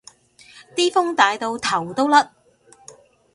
[0.75, 2.31] 啲風大到頭都甩